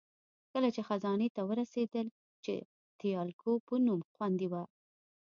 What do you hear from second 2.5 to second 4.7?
د تیالکو په نوم خوندي وه.